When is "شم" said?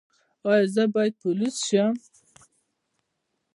1.67-1.93